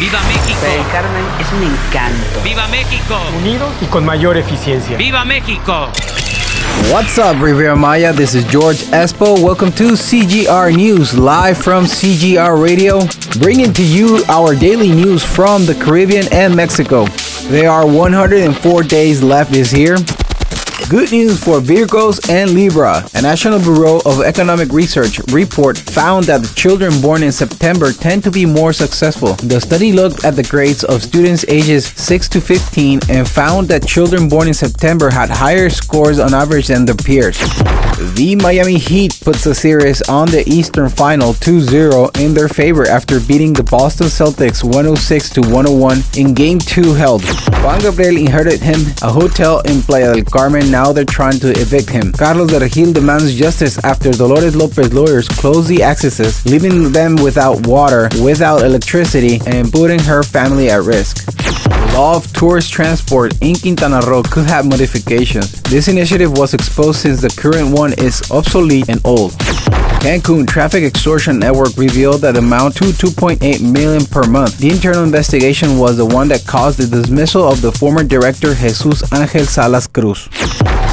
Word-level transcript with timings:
¡Viva 0.00 0.18
México! 0.22 0.64
El 0.64 0.90
Carmen 0.90 1.24
es 1.38 1.52
un 1.52 1.62
encanto. 1.62 2.42
¡Viva 2.42 2.66
México! 2.68 3.18
Unidos 3.38 3.68
y 3.82 3.84
con 3.84 4.02
mayor 4.02 4.38
eficiencia. 4.38 4.96
¡Viva 4.96 5.26
México! 5.26 5.90
What's 6.90 7.18
up, 7.18 7.38
Riviera 7.38 7.76
Maya? 7.76 8.10
This 8.10 8.34
is 8.34 8.46
George 8.50 8.78
Espo. 8.92 9.38
Welcome 9.38 9.72
to 9.72 9.92
CJR 9.92 10.74
News, 10.74 11.18
live 11.18 11.58
from 11.58 11.84
CJR 11.84 12.62
Radio, 12.62 13.00
bringing 13.40 13.74
to 13.74 13.82
you 13.82 14.24
our 14.30 14.54
daily 14.54 14.88
news 14.88 15.22
from 15.22 15.66
the 15.66 15.74
Caribbean 15.74 16.32
and 16.32 16.56
Mexico. 16.56 17.04
There 17.50 17.70
are 17.70 17.86
104 17.86 18.82
days 18.84 19.22
left 19.22 19.52
this 19.52 19.70
year. 19.74 19.98
Good 20.90 21.12
news 21.12 21.38
for 21.38 21.60
Virgos 21.60 22.28
and 22.28 22.50
Libra. 22.50 23.08
A 23.14 23.22
National 23.22 23.60
Bureau 23.60 24.00
of 24.04 24.22
Economic 24.22 24.72
Research 24.72 25.20
report 25.30 25.78
found 25.78 26.24
that 26.24 26.44
children 26.56 27.00
born 27.00 27.22
in 27.22 27.30
September 27.30 27.92
tend 27.92 28.24
to 28.24 28.30
be 28.32 28.44
more 28.44 28.72
successful. 28.72 29.34
The 29.34 29.60
study 29.60 29.92
looked 29.92 30.24
at 30.24 30.34
the 30.34 30.42
grades 30.42 30.82
of 30.82 31.00
students 31.00 31.44
ages 31.46 31.86
6 31.86 32.28
to 32.30 32.40
15 32.40 33.02
and 33.08 33.28
found 33.28 33.68
that 33.68 33.86
children 33.86 34.28
born 34.28 34.48
in 34.48 34.54
September 34.54 35.10
had 35.10 35.30
higher 35.30 35.70
scores 35.70 36.18
on 36.18 36.34
average 36.34 36.66
than 36.66 36.86
their 36.86 36.96
peers. 36.96 37.38
The 38.16 38.34
Miami 38.42 38.78
Heat 38.78 39.20
puts 39.20 39.44
the 39.44 39.54
series 39.54 40.02
on 40.08 40.26
the 40.26 40.42
Eastern 40.48 40.88
Final 40.88 41.34
2-0 41.34 42.18
in 42.18 42.34
their 42.34 42.48
favor 42.48 42.88
after 42.88 43.20
beating 43.20 43.52
the 43.52 43.62
Boston 43.62 44.08
Celtics 44.08 44.64
106 44.64 45.30
to 45.30 45.42
101 45.42 46.02
in 46.16 46.34
Game 46.34 46.58
2 46.58 46.94
held. 46.94 47.22
Juan 47.62 47.78
Gabriel 47.80 48.16
inherited 48.16 48.60
him 48.60 48.80
a 49.02 49.12
hotel 49.12 49.60
in 49.60 49.82
Playa 49.82 50.14
del 50.14 50.24
Carmen. 50.24 50.70
Now 50.80 50.92
they're 50.92 51.04
trying 51.04 51.38
to 51.40 51.50
evict 51.60 51.90
him. 51.90 52.10
Carlos 52.10 52.48
de 52.48 52.92
demands 52.94 53.34
justice 53.34 53.76
after 53.84 54.10
Dolores 54.12 54.56
Lopez 54.56 54.94
lawyers 54.94 55.28
close 55.28 55.68
the 55.68 55.82
accesses, 55.82 56.42
leaving 56.46 56.90
them 56.90 57.16
without 57.16 57.66
water, 57.66 58.08
without 58.22 58.62
electricity, 58.62 59.38
and 59.46 59.70
putting 59.70 60.00
her 60.00 60.22
family 60.22 60.70
at 60.70 60.82
risk. 60.84 61.28
Law 61.92 62.16
of 62.16 62.32
tourist 62.32 62.72
transport 62.72 63.34
in 63.42 63.56
Quintana 63.56 64.00
Roo 64.06 64.22
could 64.22 64.46
have 64.46 64.64
modifications. 64.64 65.60
This 65.64 65.86
initiative 65.86 66.38
was 66.38 66.54
exposed 66.54 67.00
since 67.00 67.20
the 67.20 67.28
current 67.28 67.76
one 67.78 67.92
is 67.98 68.22
obsolete 68.30 68.88
and 68.88 69.02
old. 69.04 69.32
Cancun 70.00 70.48
Traffic 70.48 70.82
Extortion 70.82 71.38
Network 71.38 71.76
revealed 71.76 72.22
that 72.22 72.38
amount 72.38 72.74
to 72.76 72.84
2.8 72.84 73.60
million 73.60 74.02
per 74.06 74.22
month. 74.22 74.56
The 74.56 74.70
internal 74.70 75.04
investigation 75.04 75.76
was 75.76 75.98
the 75.98 76.06
one 76.06 76.28
that 76.28 76.46
caused 76.46 76.78
the 76.78 76.86
dismissal 76.86 77.46
of 77.46 77.60
the 77.60 77.70
former 77.70 78.02
director 78.02 78.54
Jesus 78.54 79.12
Angel 79.12 79.44
Salas 79.44 79.86
Cruz. 79.86 80.26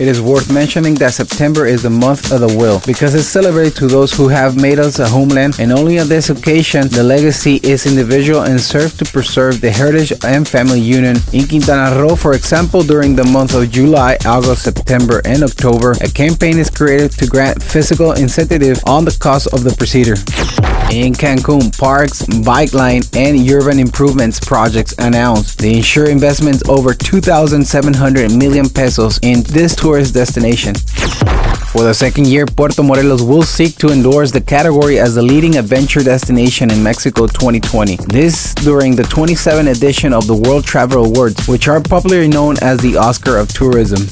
It 0.00 0.08
is 0.08 0.20
worth 0.20 0.52
mentioning 0.52 0.94
that 0.96 1.14
September 1.14 1.66
is 1.66 1.82
the 1.82 1.90
month 1.90 2.32
of 2.32 2.40
the 2.40 2.56
will 2.58 2.80
because 2.86 3.14
it's 3.14 3.28
celebrated 3.28 3.76
to 3.76 3.86
those 3.86 4.12
who 4.12 4.28
have 4.28 4.56
made 4.56 4.78
us 4.78 4.98
a 4.98 5.08
homeland, 5.08 5.60
and 5.60 5.70
only 5.70 6.00
on 6.00 6.08
this 6.08 6.30
occasion 6.30 6.88
the 6.88 7.02
legacy 7.02 7.60
is 7.62 7.86
individual 7.86 8.42
and 8.42 8.60
serves 8.60 8.96
to 8.96 9.04
preserve 9.04 9.60
the 9.60 9.70
heritage 9.70 10.12
and 10.24 10.48
family 10.48 10.80
union. 10.80 11.18
In 11.32 11.46
Quintana 11.46 12.00
Roo, 12.00 12.16
for 12.16 12.32
example, 12.32 12.82
during 12.82 13.14
the 13.14 13.24
month 13.24 13.54
of 13.54 13.70
July, 13.70 14.16
August, 14.26 14.64
September, 14.64 15.22
and 15.24 15.44
October, 15.44 15.92
a 16.00 16.08
campaign 16.08 16.58
is 16.58 16.70
created 16.70 17.12
to 17.12 17.26
grant 17.26 17.62
fiscal 17.62 18.12
incentive 18.12 18.82
on 18.86 19.04
the 19.04 19.16
cost 19.20 19.46
of 19.52 19.62
the 19.62 19.74
procedure. 19.76 20.16
In 20.92 21.14
Cancun, 21.14 21.76
parks, 21.78 22.26
bike 22.44 22.74
line, 22.74 23.00
and 23.14 23.50
urban 23.50 23.78
improvements 23.78 24.38
projects 24.38 24.94
announced. 24.98 25.58
They 25.58 25.76
ensure 25.76 26.10
investments 26.10 26.62
over 26.68 26.92
2,700 26.92 28.36
million 28.36 28.68
pesos 28.68 29.18
in 29.22 29.42
this 29.44 29.74
tourist 29.74 30.12
destination. 30.12 30.74
For 31.72 31.84
the 31.84 31.94
second 31.94 32.26
year, 32.26 32.44
Puerto 32.44 32.82
Morelos 32.82 33.22
will 33.22 33.42
seek 33.42 33.76
to 33.78 33.88
endorse 33.88 34.32
the 34.32 34.42
category 34.42 34.98
as 34.98 35.14
the 35.14 35.22
leading 35.22 35.56
adventure 35.56 36.02
destination 36.02 36.70
in 36.70 36.82
Mexico 36.82 37.26
2020. 37.26 37.96
This 38.08 38.52
during 38.56 38.94
the 38.94 39.04
27th 39.04 39.74
edition 39.74 40.12
of 40.12 40.26
the 40.26 40.36
World 40.36 40.64
Travel 40.66 41.06
Awards, 41.06 41.48
which 41.48 41.68
are 41.68 41.80
popularly 41.80 42.28
known 42.28 42.56
as 42.60 42.80
the 42.80 42.98
Oscar 42.98 43.38
of 43.38 43.48
Tourism. 43.48 44.06